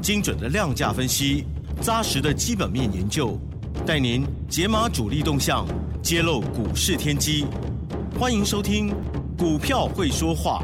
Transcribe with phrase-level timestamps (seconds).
[0.00, 1.44] 精准的量价分析，
[1.80, 3.38] 扎实的基本面研究，
[3.86, 5.66] 带您解码主力动向，
[6.02, 7.46] 揭露股市天机。
[8.18, 8.90] 欢迎收听
[9.38, 10.62] 《股票会说话》，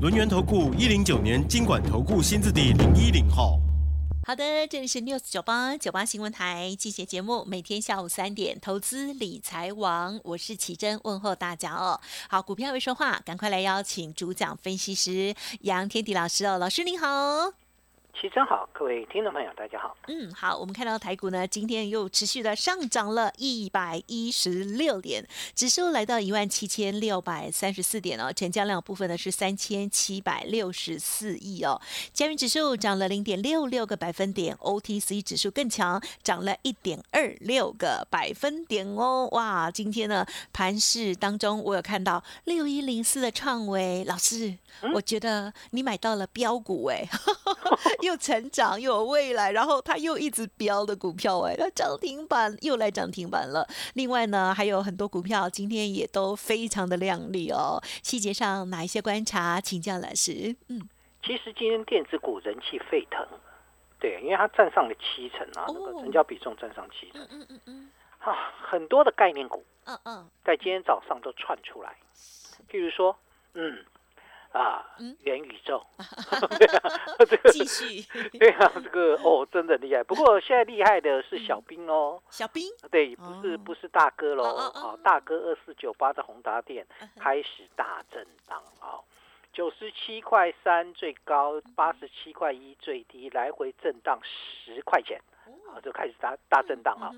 [0.00, 3.58] 轮源投顾一零九年经管投顾新字第零一零号。
[4.26, 11.98] 好的，这里是 News 九八九八新闻台，季节节目，每天下午三点，投资理财王，我是奇珍，问候大家哦。
[12.28, 17.69] 好，股票会说话，赶快来邀请主讲分析师杨天迪老师哦，老师您好。
[18.18, 19.96] 齐真好，各位听众朋友，大家好。
[20.08, 31.80] 嗯，好，我们看到台股呢，今天又持续的上涨了一百一十六点，指数来到一万七千六百三十四点哦，成交量部分呢是三千七百六十四亿哦。
[32.12, 39.28] 加元指数涨了零点六六个百分点，OTC 指数更强，涨了一点二六个百分点哦。
[39.32, 44.58] 哇，今天呢盘市当中，我有看到六一零四的创维老师，
[44.94, 47.08] 我觉得你买到了标股哎。
[48.06, 53.66] 又成长又有未来，然后它又一直飙的股票哎，它涨停板又来涨停板了。
[53.94, 57.80] 另外呢，还有很多股票今天也都非常的亮丽哦。
[58.02, 60.54] 细节上哪一些观察，请教老师。
[60.68, 60.88] 嗯，
[61.22, 63.26] 其实今天电子股人气沸腾，
[63.98, 67.20] 对，因为它占上了七成啊，那个成交比重占上七成。
[67.30, 71.96] 嗯嗯嗯啊，很多的概念股，嗯嗯，在今天早上都窜出来，
[72.70, 73.16] 譬如说，
[73.54, 73.84] 嗯。
[74.52, 74.84] 啊，
[75.22, 75.84] 元宇宙，
[76.58, 76.90] 对啊，
[77.28, 78.02] 这个继续，
[78.38, 80.02] 对啊，这个哦，真的厉害。
[80.02, 86.86] 不过现在厉害的是小兵哦， 小兵，对，不是不是大哥喽，哦，大哥二四九八的宏达店
[87.18, 88.98] 开始大震荡啊，
[89.52, 95.20] 九十七块三最高，八十七块一最低，来回震荡十块钱，
[95.72, 97.12] 好，就开始大大震荡啊。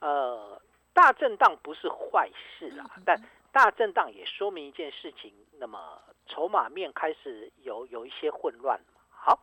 [0.00, 0.60] 呃，
[0.92, 3.16] 大震荡不是坏事啊，但
[3.54, 6.02] 大震荡也说明一件事情，那么。
[6.26, 9.38] 筹码面开始有有一些混乱好，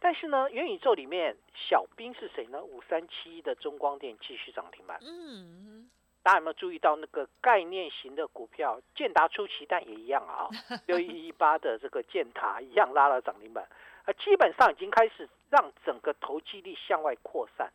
[0.00, 2.60] 但是呢，元宇宙里面小兵是谁呢？
[2.60, 4.98] 五三七一的中光电继续涨停板。
[5.00, 5.88] 嗯，
[6.24, 8.80] 大家有没有注意到那个概念型的股票？
[8.96, 10.50] 建达出奇蛋也一样啊，
[10.86, 13.64] 六一一八的这个建塔一样拉了涨停板
[14.04, 17.72] 啊，基本上已经开始让整个投机力向外扩散。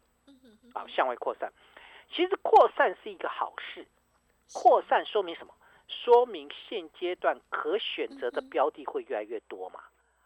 [0.73, 1.49] 啊，向外扩散，
[2.11, 3.87] 其实扩散是一个好事，
[4.53, 5.53] 扩散说明什么？
[5.89, 9.81] 说明现阶段可选择的标的会越来越多嘛？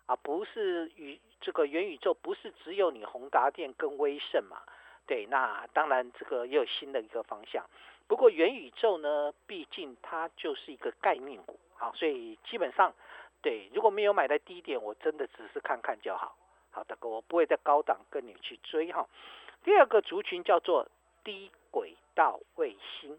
[0.06, 4.58] 啊，不是宇这个元宇宙不是只有你宏达电跟威盛嘛？
[5.08, 7.66] 对，那当然这个也有新的一个方向。
[8.08, 12.94] 不过元宇宙呢，毕竟它就是一个概念股，啊，所以基本上
[13.42, 16.36] 对，如果没有买在低点，我真的只是看看就好。
[16.72, 19.08] 好的，我不会在高档跟你去追哈。
[19.64, 20.88] 第二个族群叫做
[21.24, 23.18] 低轨道卫星。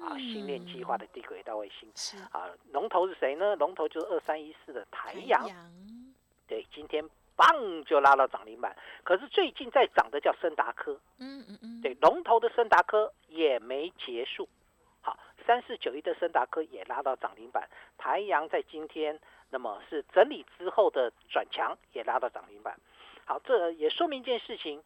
[0.00, 3.56] 啊，星链计划的低轨道卫星是啊，龙头是谁呢？
[3.56, 5.44] 龙头就是二三一四的台阳，
[6.46, 8.76] 对，今天棒就拉到涨停板。
[9.02, 14.48] 可是最近在涨的叫森达科，嗯嗯嗯，对，龙头的森达科也没结束。
[15.00, 17.68] 好，三四九一的森达科也拉到涨停板。
[17.98, 19.18] 台阳在今天
[19.50, 22.78] 那么是整理之后的转强，也拉到涨停板。
[23.24, 24.82] 好，这也说明一件事情。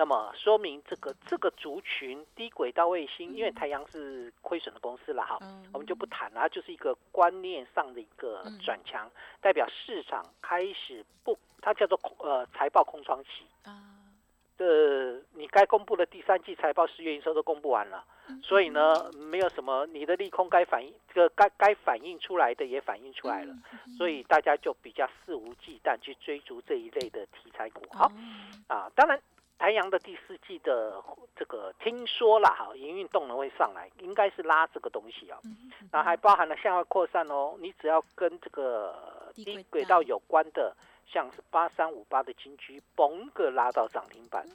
[0.00, 5.38] 那么说明这个这个族群低轨道卫星，因为太阳是亏损的公司了哈，
[5.74, 9.10] 我们就不谈了，就是一个观念上的一个转强，
[9.42, 13.76] 代表市场开始不，它叫做呃财报空窗期啊。
[14.56, 18.02] 这你该公布的第三季财报、十月营收都公布完了，
[18.42, 23.54] 所以呢，没有什么你的利空该反映，这个该该反映出来的也反映出来了，
[23.98, 27.82] 所以大家就比较肆无忌惮去追逐这一类的题材股。
[27.92, 28.10] 好
[28.66, 29.20] 啊，当然。
[29.60, 31.04] 台阳的第四季的
[31.36, 35.38] 这个听说了哈，营运动能会上来，应该是拉这个东西啊。
[35.92, 37.54] 那还包含了向外扩散哦。
[37.58, 40.74] 你只要跟这个低轨道有关的，
[41.06, 44.48] 像是八三五八的金居，嘣个拉到涨停板。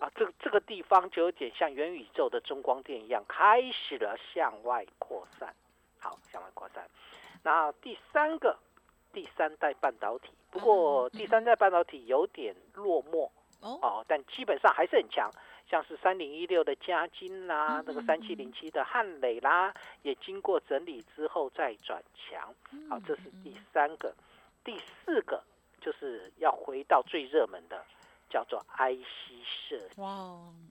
[0.00, 5.54] 啊，这这个地方就有点像元宇宙的中光电一样，开始了向外扩散。
[6.00, 6.84] 好，向外扩散。
[7.44, 8.58] 那第三个，
[9.12, 13.30] 第三代半导体，不过第三代半导体有点落寞。
[13.60, 15.30] 哦，但基本上还是很强，
[15.68, 22.54] 像是三零一六的嘉金啦，那个三七零七的汉磊啦，也经过整理之后再转强。
[22.88, 24.14] 好，这是第三个，
[24.64, 25.42] 第四个
[25.80, 27.84] 就是要回到最热门的
[28.30, 30.00] 叫做 IC 设计。
[30.00, 30.08] 哇，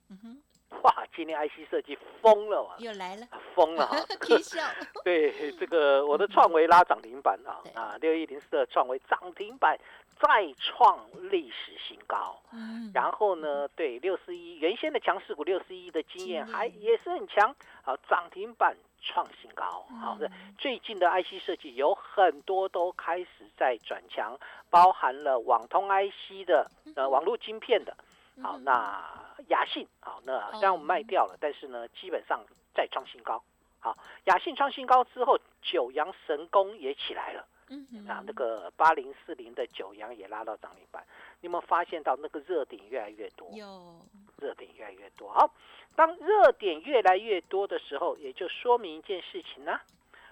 [0.10, 0.42] 嗯哼，
[0.83, 2.75] 哇，今天 IC 设计疯了啊！
[2.80, 3.98] 又来了，疯了哈！
[4.22, 4.62] 皮笑。
[5.04, 9.78] 对，这个我的创维拉涨停板啊 啊，六一零四的创维涨停板
[10.19, 11.00] 再创
[11.30, 12.40] 历史新高。
[12.52, 19.86] 嗯，然后呢，对六四一原先的强势股六四一的经验还也是很强，好涨停板创新高。
[20.02, 23.28] 好的，嗯最近的 IC 设计有很多都开始
[23.58, 24.38] 在转强，
[24.69, 27.96] 包含了网通 IC 的呃网络晶片的。
[28.42, 29.04] 好，嗯那
[29.48, 32.44] 雅信好，那虽然我们卖掉了，但是呢，基本上
[32.74, 33.42] 再创新高。
[33.80, 37.46] 好，雅信创新高之后，九阳神功也起来了。
[37.69, 41.06] 嗯哼，啊，那个八零四零的九阳也拉到涨停板，
[41.42, 43.50] 你有没有发现到那个热点越来越多？
[43.54, 44.02] 有，
[44.38, 45.30] 热点越来越多。
[45.30, 45.54] 好，
[45.96, 49.80] 当热点越来越多的时候，也就说明一件事情呢、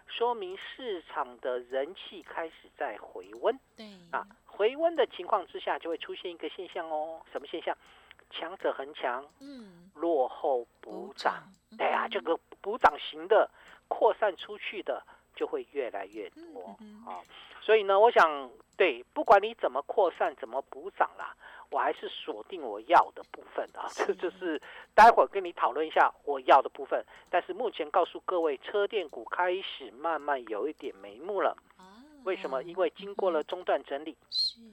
[0.08, 4.26] 说明市场的人气开始在回温对，啊。
[4.46, 7.78] 回温的情况之下，就会出现一个现象哦，什么现象？
[8.32, 13.50] 强者恒强，嗯，落后补涨。，嗯对啊，这个补涨型的
[13.90, 15.04] 扩散出去的
[15.36, 17.22] 就会越来越多啊、
[17.62, 21.36] 所以呢，我想对，不管你怎么扩散、怎么补涨啦，
[21.70, 23.88] 我还是锁定我要的部分啊。
[23.94, 24.62] 这就是
[24.94, 27.04] 待会儿跟你讨论一下我要的部分。
[27.30, 31.56] 但是目前告诉各位，车电股开始慢慢有一点眉目了。
[31.78, 32.64] 啊，为什么？
[32.64, 34.18] 因为经过了中段整理，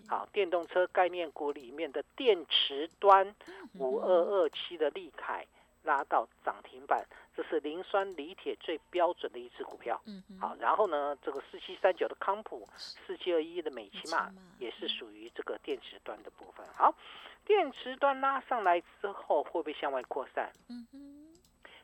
[0.09, 5.47] 好，电动车概念股里面的电池端嗯五二二七的利凯
[5.83, 7.05] 拉到涨停板，
[7.37, 10.01] 这是磷酸锂铁最标准的一只股票。
[10.07, 16.67] 嗯哼，好，然后呢，这个四七三九的康普，四七二一的美骑马美骑马也是属于这个电池端的部分。
[16.75, 16.95] 好，
[17.45, 20.53] 电池端拉上来之后，会不会向外扩散？
[20.69, 21.35] 嗯哼，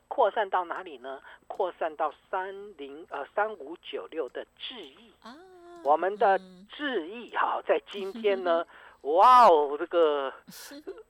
[0.07, 1.21] 扩散到哪里呢？
[1.47, 5.35] 扩散到三零呃三五九六的智易，啊，
[5.83, 8.65] 我们的嗯智易哈，在今天呢，
[9.01, 10.33] 哇哦，这个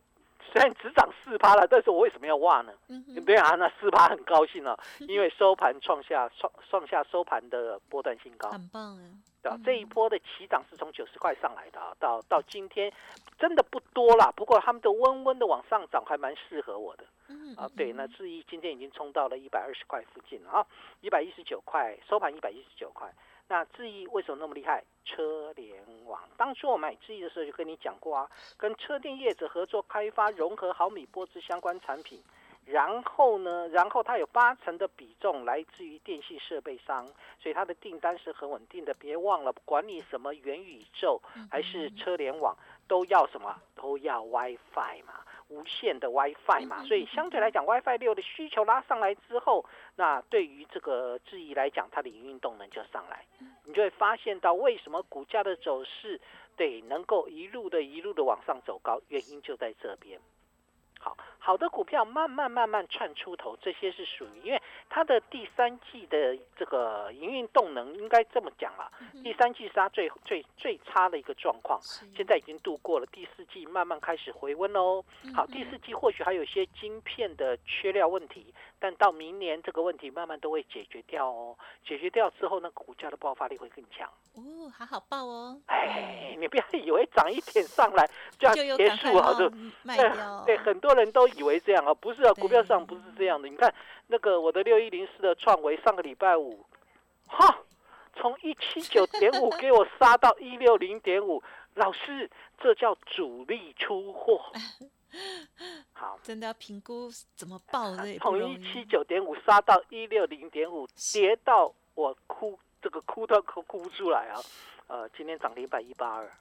[0.51, 2.73] 虽然只涨四趴了，但是我为什么要哇呢？
[2.87, 4.77] 嗯哼，对啊，那四趴很高兴啊，
[5.07, 8.49] 因为收盘创下创创下收盘的波段新高。
[8.49, 9.11] 很棒啊，
[9.43, 12.91] 对啊嗯这一波的起涨是从九十块上来的啊，到到今天
[13.37, 14.31] 真的不多啦。
[14.35, 17.69] 不过他们的温温的往上涨，还蛮适合我的嗯啊。
[17.77, 20.65] 对，那智毅今天已经冲到了一百二十块附近了啊，
[21.01, 23.07] 一百一十九块收盘一百一十九块。
[23.49, 24.81] 那智易为什么那么厉害？
[25.03, 25.75] 车联
[26.05, 32.21] 网，当初我买智易的时候就跟你讲过啊，跟车电业者合作开发融合毫米波之相关产品。
[32.65, 37.03] 然后呢，然后它有八成的比重来自于电信设备商，
[37.39, 38.93] 所以它的订单是很稳定的。
[38.93, 41.19] 别忘了，管你什么元宇宙
[41.49, 42.55] 还是车联网，
[42.87, 43.59] 都要什么？
[43.73, 46.83] 都要 WiFi 嘛，无线的 WiFi 嘛。
[46.85, 49.65] 所以相对来讲，WiFi 六的需求拉上来之后，
[49.95, 53.25] 那对于这个质疑来讲，它的营运动能就上来，
[53.65, 56.19] 你就会发现到为什么股价的走势
[56.55, 60.19] 对能够一路的一路的往上走高，原因就在这边。
[60.99, 68.91] 好好的股票慢慢慢慢窜出头，这些是属于因为它的第三季的这个营运动能，应该这么讲了，
[69.23, 71.79] 第三季是它最最最差的一个状况，
[72.15, 75.03] 现在已经度过了，第四季慢慢开始回温喽。
[75.33, 81.55] 好，第四季或许还有一些晶片的缺料问题，但到明年这个问题慢慢都会解决掉哦。
[81.85, 84.09] 解决掉之后呢，股价的爆发力会更强。
[84.35, 88.09] 哦，好好报哦，哎，你不要以为涨一点上来
[88.39, 89.49] 就要结束啊，就
[89.83, 93.49] 卖对掉， 对，很多人都以为这样啊，不是啊，股票市场不是这样的。
[93.49, 93.73] 你看
[94.07, 96.65] 那个我的六一零四的创维，上个礼拜五，
[97.27, 97.59] 哈，
[98.15, 101.43] 从一七九点五给我杀到一六零点五，
[101.75, 104.41] 老师，这叫主力出货。
[105.93, 114.39] 好，真的要评估怎么报从一七九点五杀到一六零点五，跌到我哭，这个哭都哭哭不出来啊。
[114.87, 116.31] 呃，今天涨停板一八二，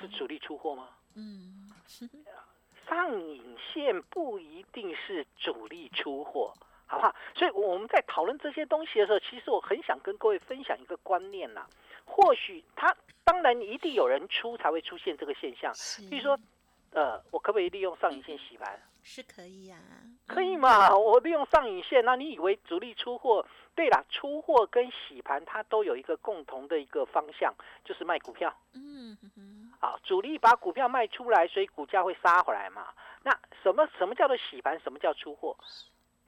[0.00, 0.88] 是主力出货吗？
[1.14, 1.70] 嗯，
[2.88, 6.52] 上影线不一定是主力出货，
[6.86, 7.14] 好不好？
[7.34, 11.66] 所以我们在讨论这些东西的时候，其实我很想跟各位分享一个观念呐。
[12.04, 16.36] 或许它当然一定有人出才会出现这个现象，是，比如说，
[16.92, 18.80] 呃，我可不可以利用上影线洗盘？
[19.02, 19.78] 是可以呀，
[20.26, 20.94] 可以嘛？
[20.94, 23.46] 我利用上影线，那你以为主力出货？
[23.74, 27.54] 对啦，出货跟洗盘它都有一个共同的一个方向，
[27.84, 28.54] 就是卖股票。
[28.74, 32.88] 嗯哼哼，啊，主力把股票卖出来，所以股价会杀回来嘛。
[33.22, 33.30] 那
[33.62, 34.78] 什么什么叫做洗盘？
[34.80, 35.56] 什么叫出货？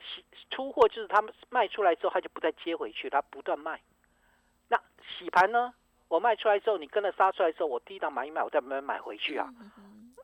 [0.01, 3.81] 洗出货就是他们卖出来之后，他就不再接回去，他不断卖。
[4.69, 4.81] 那
[5.19, 5.75] 洗盘呢？
[6.09, 9.53] 我卖出来之后，你跟着杀出来之后，我第一档买一买，我再慢慢买回去啊。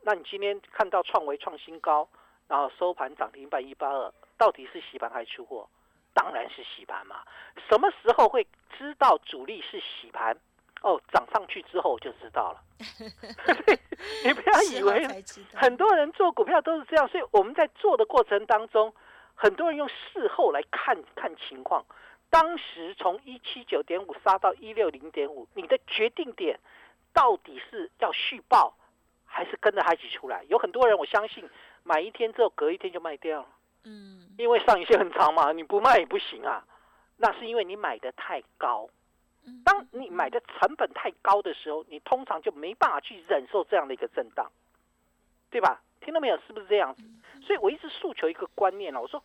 [0.08, 2.08] 那你今天看到创维创新高，
[2.46, 5.68] 然后收盘涨停板一八二，到底是洗盘还是出货？
[6.14, 7.16] 当然是洗盘嘛。
[7.68, 8.46] 什么时候会
[8.78, 10.34] 知道主力是洗盘？
[10.80, 12.62] 哦，涨上去之后我就知道了。
[14.24, 15.06] 你不要以为
[15.52, 18.94] 很多人做股票都是这样，所以我们在做的过程当中，
[19.34, 21.84] 很多人用事后来看看情况。
[22.30, 26.58] 当时从一七九点五杀到一六零点五，你的决定点
[27.12, 28.74] 到底是要续报，
[29.28, 30.42] 还是跟着他一起出来？
[30.48, 31.48] 有很多人我相信
[31.84, 33.48] 买一天之后隔一天就卖掉了，
[33.84, 36.64] 嗯，因为上影线很长嘛，你不卖也不行啊。
[37.16, 38.88] 那是因为你买的太高。
[39.64, 44.50] 当你买的成本太高的时候，你通常就没办法去忍受这样的一个震荡，
[45.50, 45.80] 对吧？
[46.00, 46.36] 听到没有？
[46.46, 47.02] 是不是这样子？
[47.42, 49.22] 所以我一直诉求一个观念了，我说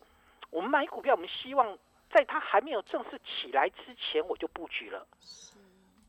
[0.48, 1.78] 我们买股票，我们希望
[2.10, 5.06] 在它还没有正式起来之前，我就布局了。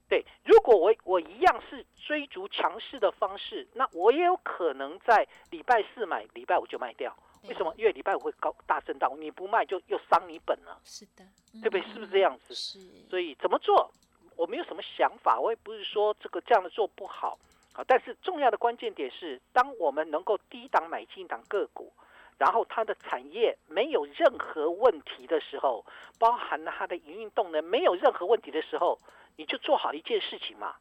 [0.07, 7.15] 对，如果我我一样是追逐强势的方式，那我也有可能在礼拜四买，礼拜五就卖掉。
[7.47, 7.73] 为什么？
[7.77, 10.79] 因为礼拜五会高大震荡，你不卖就又伤你本了。
[10.83, 11.23] 是的，
[11.61, 11.81] 对不对？
[11.81, 12.53] 是不是这样子？
[12.53, 12.79] 是。
[13.09, 13.91] 所以怎么做？
[14.35, 17.37] 我没有什么想法，我也不是说这个这样的做不好
[17.73, 17.83] 啊。
[17.87, 21.93] 但是重要的关键点是，当我们能够低档买进一档个股，
[22.37, 25.85] 然后它的产业没有任何问题的时候，
[26.19, 28.99] 包含了它的营运动能没有任何问题的时候，
[29.35, 30.75] 你就做好一件事情嘛，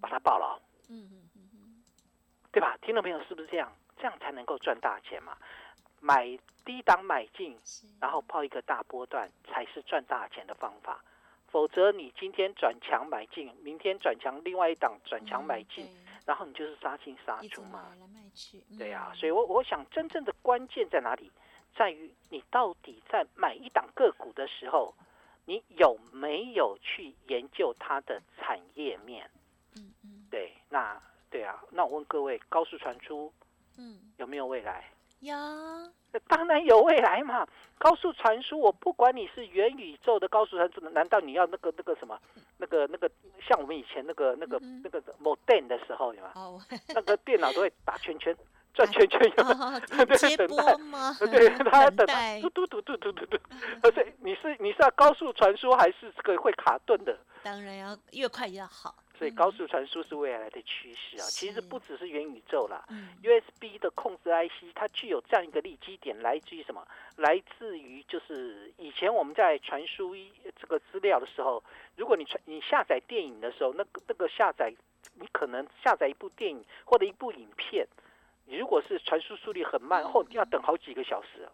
[0.00, 0.58] 把它报牢。
[0.88, 1.82] 嗯嗯嗯嗯，
[2.52, 2.76] 对吧？
[2.82, 3.72] 听众朋友是不是这样？
[3.96, 5.36] 这样才能够赚大钱嘛？
[6.00, 7.58] 买低档买进，
[8.00, 11.02] 然后抛一个大波段，才是赚大钱的方法。
[11.48, 15.88] 否则，你今天转强买进，明天转强，另外一档转强买进，
[16.26, 17.92] 然后你就是杀进杀出嘛。
[18.76, 21.30] 对呀，所以我我想真正的关键在哪里？
[21.76, 24.94] 在于你到底在买一档个股的时候，
[25.44, 29.30] 你有没有去研究它的产业面？
[29.76, 30.26] 嗯嗯。
[30.30, 33.32] 对，那对啊，那我问各位，高速传输，
[33.76, 34.90] 嗯，有没有未来？
[35.20, 35.34] 有。
[36.28, 37.44] 当然有未来嘛！
[37.76, 42.16] 高速传输，我不管你是元宇宙的高速传输，难道你要那个那个什么，
[42.56, 43.10] 那个那个
[43.42, 46.32] 像我们以前那个那个那个 modem 的时候，有吗？
[46.94, 48.36] 那个电脑都会打圈圈、
[48.74, 49.44] 转圈圈，有
[50.06, 51.16] 对，等待吗？
[51.20, 53.38] 对，他等待，嘟嘟嘟嘟嘟嘟嘟。
[53.82, 57.16] 而且你是你是要高速传输，还是这个会卡顿的？
[57.42, 58.94] 当然要越快越好。
[59.16, 61.24] 所以高速传输是未来的趋势啊！
[61.30, 62.84] 其实不只是元宇宙啦
[63.22, 66.84] ，USB 的控制 IC 它具有这样一个利基点，来自于什么？
[67.14, 70.16] 来自于就是以前我们在传输
[70.60, 71.62] 这个资料的时候，
[71.94, 74.74] 如果你传你下载电影的时候，那个那个下载
[75.14, 77.86] 你可能下载一部电影或者一部影片，
[78.46, 81.48] 你如果是传输速率很慢，后要等好几个小时。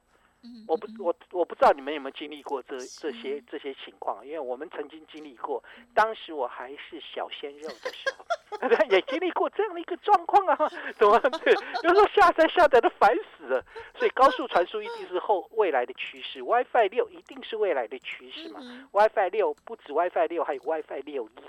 [0.66, 8.24] 我不我我不知道你们有没有经历过这这些这些情况，因为我们曾经经历过，当时我还是小鲜肉的时候，
[8.88, 10.56] 也经历过这样的一个状况啊，
[10.96, 11.52] 怎么对？
[11.84, 13.62] 有时候下载下载的烦死了，
[13.98, 18.60] 所以高速传输一定是后未来的趋势，WiFi 六一定是未来的趋势嘛
[18.92, 21.42] ？WiFi 六不止 WiFi 六，还有 WiFi 六一，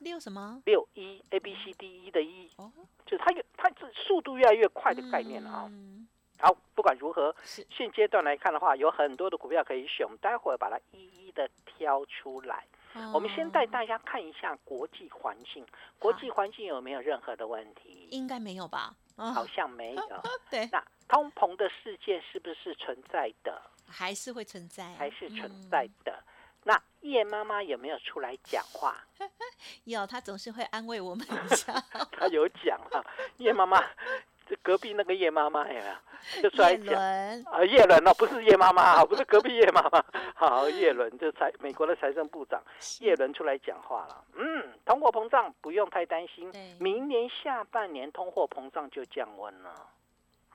[0.00, 0.60] 六什么？
[0.66, 2.48] 六一 A B C D E 的一，
[3.06, 5.70] 就是它越它这速度越来越快的概念了啊。
[6.38, 10.06] 好，不管如何，现阶段来看的话，有很多的股票可以选。
[10.06, 12.64] 我们待会儿把它一一的挑出来。
[13.12, 15.64] 我们先带大家看一下国际环境，
[15.98, 18.08] 国际环境有没有任何的问题？
[18.10, 18.96] 应该没有吧？
[19.16, 20.22] 好像没有。
[20.50, 20.66] 对。
[20.72, 23.62] 那通膨的事件是不是存在的？
[23.86, 24.94] 还是会存在？
[24.94, 26.12] 还是存在的。
[26.12, 26.20] 那
[27.00, 28.96] 叶妈妈有没有出来讲话？
[29.84, 31.72] 有，她总是会安慰我们一下。
[32.12, 33.04] 她有讲啊，
[33.38, 33.82] 叶妈妈。
[34.62, 36.42] 隔壁那个叶妈妈有没有？
[36.42, 36.92] 就出来讲
[37.52, 40.04] 啊，叶伦哦，不是叶妈妈， 不是隔壁叶妈妈，
[40.34, 42.60] 好，叶伦就财美国的财政部长
[42.98, 44.24] 叶伦出来讲话了。
[44.34, 49.72] 嗯，通货膨胀不用太担心，明年下半年通货膨胀就降温了。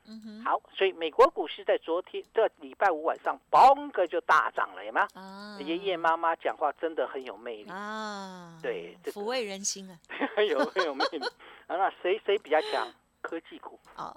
[0.08, 5.08] 嗯哼，好，所以美国股市在昨天这礼拜五晚上，嘣个就大涨了，有吗？
[5.14, 7.72] 啊，爷爷妈妈讲话真的很有魅力。
[7.72, 9.98] 啊，对，抚慰人心啊，
[10.36, 11.20] 很 有很有魅力。
[11.68, 12.88] 啊，那谁谁比较强？
[13.22, 13.80] 科技股。
[13.96, 14.16] 啊，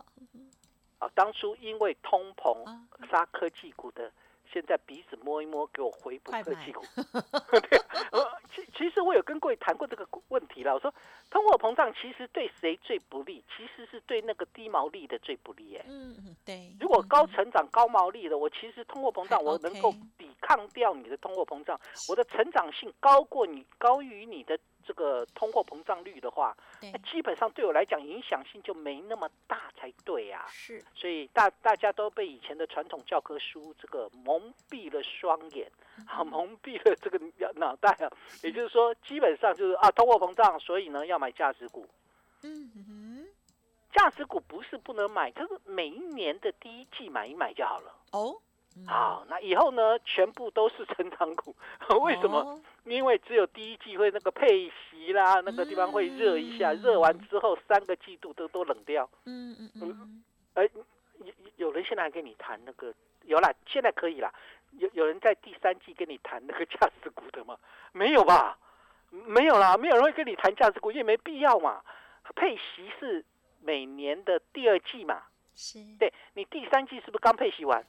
[0.98, 2.64] 啊，当初因为通膨
[3.10, 4.12] 杀科技股的，
[4.52, 6.84] 现在鼻子摸一摸，给我回补科技股。
[7.68, 7.78] 对，
[8.12, 8.24] 呃，
[8.54, 10.74] 其其实我有跟各位谈过这个问题了。
[10.74, 10.92] 我说，
[11.30, 13.44] 通货膨胀其实对谁最不利？
[13.56, 15.76] 其实是对那个低毛利的最不利。
[15.76, 16.74] 哎，嗯嗯，对。
[16.80, 21.78] 如果高成长高毛利的，我其实通货膨胀我能够抵抗掉你的通货膨胀，
[22.08, 24.58] 我的成长性高过你，高于你的。
[24.88, 26.56] 这个通货膨胀率的话，
[27.12, 30.46] 基本上对我来讲影响性就没那么大才对啊。
[30.48, 35.70] 是，所以大大家都被以前的传统教科书这个蒙蔽了双眼，
[36.06, 37.20] 啊， 蒙蔽了这个
[37.56, 38.08] 脑袋啊。
[38.42, 41.86] 也就是说，基本上就是啊，通货膨胀，所以呢要买价值股。
[42.42, 43.28] 嗯哼，
[43.92, 47.94] 价值股不是不能买，可是每一年的第一季买一买就好了。
[48.12, 48.40] 哦。
[48.86, 51.54] 好，那以后呢，全部都是成长股。
[52.02, 52.60] 为什么？
[52.84, 59.08] 因为只有第一季会那个配息啦，那个地方会热一下，热完之后三个季度都都冷掉。
[59.26, 60.24] 嗯嗯嗯。
[60.54, 60.68] 哎，
[61.18, 62.94] 有有人现在还跟你谈那个？
[63.24, 64.32] 有了，现在可以了。
[64.78, 67.58] 有有人在第三季跟你谈那个价值股的吗？
[67.92, 68.58] 没有吧？
[69.10, 71.82] 没有啦，没有人会跟你谈价值股，因为没必要嘛。
[72.34, 73.24] 配息是
[73.60, 75.22] 每年的第二季嘛？
[75.54, 75.78] 是。
[75.98, 77.84] 对你第三季是不是刚配息完？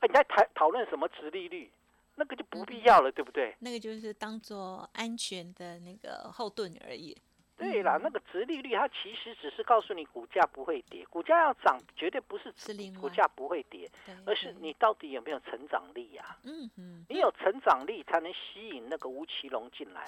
[0.00, 1.70] 哎，你在谈讨论什么值利率？
[2.18, 3.54] 那个就不必要了，对不对？
[3.58, 7.16] 那个就是当做安全的那个后盾而已。
[7.58, 12.52] 对啦，那个殖利率它其实只是告诉你股价不会跌，股价要涨绝对不是
[13.00, 13.90] 股价不会跌，
[14.26, 16.36] 而是你到底有没有成长力呀？
[16.44, 20.02] 嗯嗯，你有成长力才能吸引那个吴奇隆进来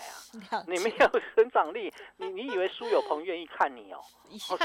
[0.51, 0.63] 啊！
[0.69, 4.01] 你没有成长力，你你以为苏有朋愿意看你哦？
[4.29, 4.57] 一下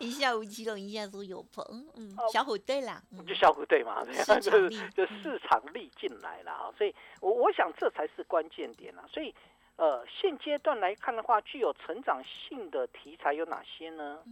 [0.00, 4.04] 一下吴奇隆，一下苏有朋，嗯，小虎队啦，就小虎队嘛，
[4.40, 6.74] 就是就市场力进来了啊！
[6.76, 9.04] 所以我我想这才是关键点啊！
[9.08, 9.32] 所以。
[9.82, 14.22] 呃，现阶段来看的话，具有成长性的题材有哪些呢？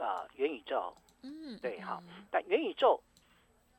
[0.00, 2.98] 啊，元宇宙，嗯，对好，但元宇宙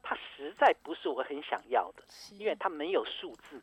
[0.03, 2.03] 它实在不是我很想要的，
[2.37, 3.59] 因为它没有数字，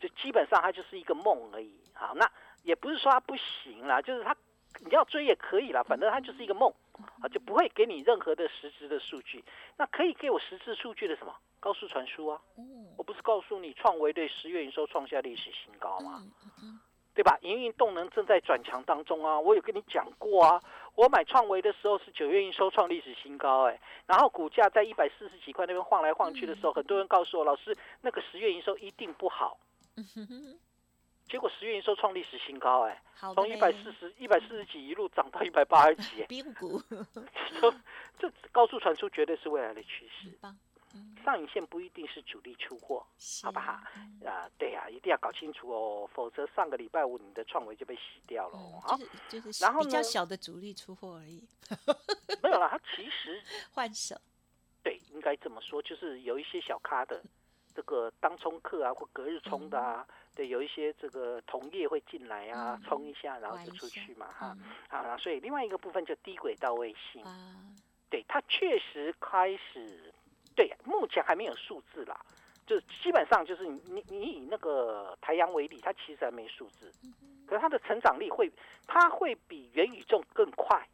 [0.00, 1.78] 就基本上它就是一个梦而已。
[1.92, 2.26] 好，那
[2.62, 4.34] 也不是说它不行啦，就是它
[4.80, 6.72] 你要追也可以啦，反正它就是一个梦
[7.20, 9.44] 啊，就不会给你任何的实质的数据。
[9.76, 11.36] 那可以给我实质数据的什么？
[11.62, 12.40] 高速传输啊，
[12.98, 16.20] 我不是告诉你创维对十月营收创下历史新高吗？
[17.14, 17.38] 对吧？
[17.42, 20.60] 营运动能正在转强当中啊，我有跟你讲过啊。
[20.96, 29.56] 我买创维的时候是九月营收创历史新高，哎，然后股价在一百四十几块那边晃来晃去的时候，很多人告诉我，老师那个十月营收一定不好。
[31.28, 33.00] 结果十月营收创历史新高，哎，
[33.34, 36.82] 从一百四十一百四十几一路涨到一百八十几， 冰股。
[38.18, 40.38] 这高速传输绝对是未来的趋势。
[41.24, 43.06] 上影线不一定是主力出货，
[43.44, 43.72] 好不好？
[44.26, 48.58] 啊，对呀，一定要搞清楚哦，否则上个礼拜五你的创维就被洗掉了。
[48.80, 51.46] 好，就是然后比较小的主力出货而已。
[52.42, 53.40] 没有啦，它其实
[53.72, 54.16] 换手。
[54.82, 57.22] 对，应该这么说，就是有一些小咖的
[57.72, 64.56] 这个当冲客啊，或隔日冲的啊，对，有一些这个同业会进来啊，冲一下，然后就出去嘛，哈。
[64.88, 67.24] 啊，所以另外一个部分就低轨道卫星，
[68.10, 70.11] 对，它确实开始。
[70.54, 72.20] 对，目前还没有数字啦，
[72.66, 76.92] 就是基本上就是你你你以那个台阳为例，它其实还没数字，
[77.46, 78.50] 可是它的成长力会，
[78.86, 80.86] 它会比元宇宙更快，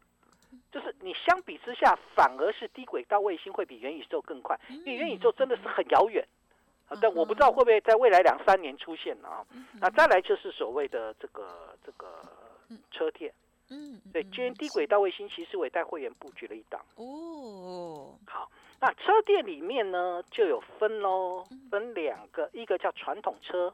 [0.71, 6.25] 就是你相比之下，反而是低轨道卫星会比元宇宙更快，因为元宇宙真的是很遥远，
[7.01, 9.45] 但我不知道会不会在未来两三年出现啊。
[9.79, 12.21] 那再来就是所谓的这个这个
[12.91, 13.33] 车电，
[13.69, 18.49] 嗯，对，今天低轨道卫星其实我也带会员布局了一档哦，好。
[18.81, 23.73] 那车店里面呢，就有分喽，分两个，一个叫传统车，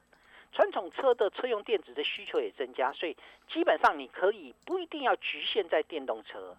[0.51, 3.15] 传统车的车用电子的需求也增加，所以
[3.47, 6.57] 基本上你可以不一定要局限在电动车，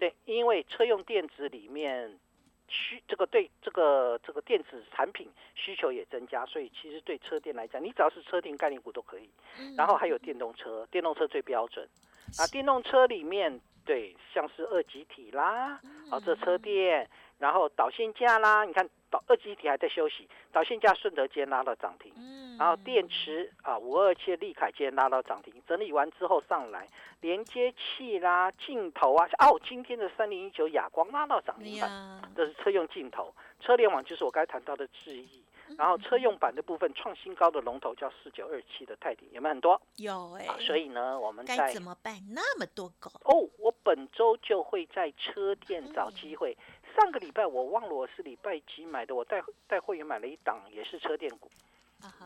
[0.00, 2.18] 对，因为车用电子里面
[2.66, 9.30] 需这个对这个这个电子产品需求也增加，所以其实对车店来讲，你只要是车店概念股都可以，
[9.76, 11.88] 然后还有电动车，电动车最标准，
[12.36, 17.08] 啊，电动车里面对像是二级体啦，啊，这车店。
[17.38, 26.88] 然后导线架啦，你看导二级体还在休息，导线架顺德间拉到涨停，嗯，然后电池啊五二七利凯间拉到涨停，整理完之后上来，
[27.20, 35.44] 连接器啦镜头啊，哦今天的三零一九亚光拉到涨停板，这是车用镜头，车联网就是我刚才谈到的智易。
[35.76, 39.82] 然后车用版的部分创新高的龙头叫四九二七的泰迪，有没有很多？
[39.96, 40.46] 有哎。
[40.60, 42.14] 所以呢，我们该怎么办？
[42.30, 46.56] 那么多狗哦，我本周就会在车店找机会。
[46.96, 51.50] 上个礼拜我忘了我是礼拜几买的，我带带会员买了一档，也是车电股。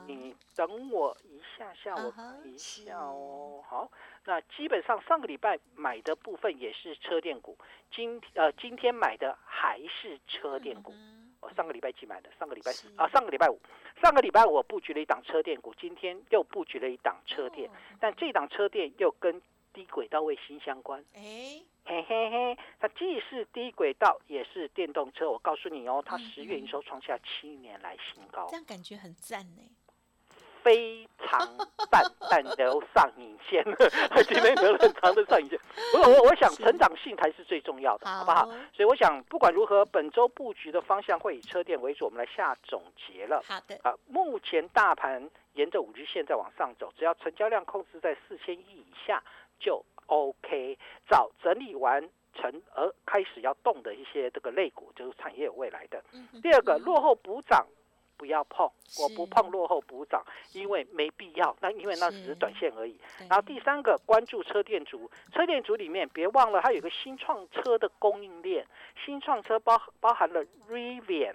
[0.07, 3.63] 你等我一下下，我看一下哦。
[3.67, 3.91] 好，
[4.25, 7.57] 那基本上上个礼拜买的部分也是车电股，
[7.91, 10.93] 今呃今天买的还是车电股。
[11.41, 12.31] 我上个礼拜几买的？
[12.39, 13.59] 上个礼拜四啊，上个礼拜五，
[14.03, 19.41] 上个礼拜我布局了一档车电股，今天又布局了一档车电，但这档车电又跟
[19.73, 21.03] 低轨道卫星相关。
[21.15, 25.31] 哎，嘿嘿嘿，它既是低轨道，也是电动车。
[25.31, 29.63] 我告诉你哦，它十月营收创下七年来新高，这样感觉很赞呢。
[30.63, 31.57] 非常
[31.91, 33.65] 淡淡的上影线，
[34.29, 35.59] 今天留了很长的上影线。
[35.95, 38.45] 我我我想成长性才是最重要的，好不好？
[38.71, 42.05] 所以我想不管如何，本周布局的方向会以车电为主。
[42.05, 43.43] 我们来下总结了。
[43.49, 43.75] 好的。
[43.83, 49.23] 啊，目前大盘沿着五日线在往上走，只要成交量控制在四千亿以下
[49.59, 50.79] 就 OK。
[51.09, 56.03] 找整理完成而开始要动的一些这个类股，就是产业有未来的。
[56.43, 57.67] 第二个，落后补涨
[58.17, 58.71] 不要碰，
[59.01, 61.57] 我不碰落后补涨，因为没必要。
[61.61, 62.97] 那因为那只是短线而已。
[63.29, 68.65] 然后第三个，关注车电族，车电族里面别忘了它有个新创车的供应链，
[69.05, 71.35] 新创车包包含了 Rivian，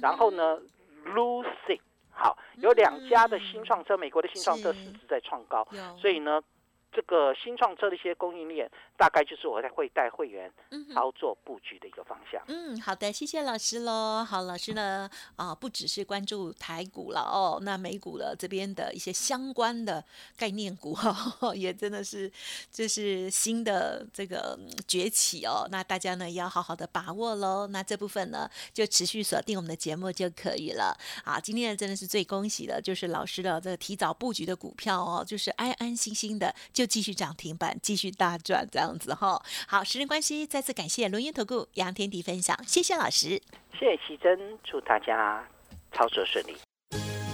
[0.00, 0.58] 然后呢
[1.04, 1.80] Lucid，
[2.10, 5.68] 好，有两家的新创车，美国的新创车市值在创高，
[6.00, 6.42] 所以呢。
[6.96, 10.50] 这个新创车的一些供应链，大概就是我在会带会员
[10.94, 12.42] 操作布局的一个方向。
[12.48, 14.24] 嗯，好的，谢谢老师喽。
[14.24, 15.06] 好，老师呢
[15.36, 20.02] 啊，不只是关注台股了哦，那美股了这边的一些相关的
[20.38, 21.12] 概念股哈，
[21.54, 22.32] 也真的是
[22.72, 25.68] 这是新的这个崛起哦。
[25.70, 27.66] 那大家呢要好好的把握喽。
[27.66, 30.96] 那这部分呢就持续锁定我们的节目就可以了。
[31.26, 36.85] 啊，今天真的是最恭喜的，就是老师的这个提早布局的股票哦，就是安安心心的就。
[36.86, 39.42] 继续涨停板，继续大赚，这样子哈。
[39.66, 43.40] 好，时间关系，再次感谢轮源投顾杨天迪分享，谢谢老师，
[43.78, 45.46] 谢谢奇珍，祝大家
[45.92, 46.56] 操作顺利。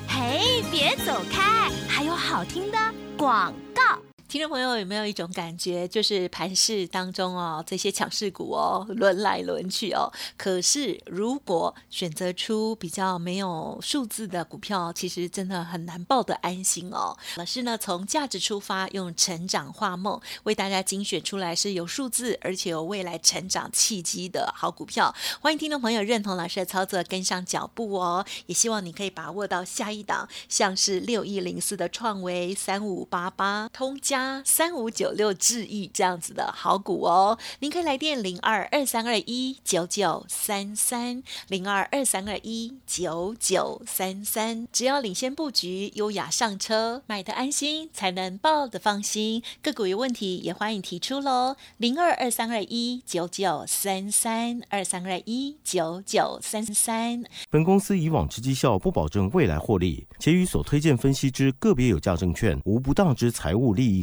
[0.09, 2.79] 嘿，别走开，还有好听的
[3.17, 4.12] 广告。
[4.33, 17.15] 听众朋友有没有一种感觉，就是盘市当中哦，这些强势股哦轮来轮去哦，可是如果选择出比较没有数字的股票，其实真的很难抱得安心哦。
[17.37, 25.15] 老师呢从价值出发，用成长画梦为大家精选出来是有数字而且有未来成长契机的好股票。
[25.43, 28.25] 欢迎听众朋友认同老师的操作，跟上脚步哦。
[28.47, 34.22] 也希望你可以把握到下一档，像是六一零四的创维、三五八八通家。
[34.45, 49.43] 三五九六智易这样子的好股哦，您可以来电零二二三二一九九三三零二二三二一九九三三，只要领先布局，优雅上车，买的安心，才能抱的放心。
[49.63, 57.25] 个股有问题也欢迎提出喽，零二二三二一九九三三二三二一九九三三。
[57.51, 64.03] 本公司以往之绩效不保证未来获利，且与所推荐分析之个别有价证券无不当之财务利益。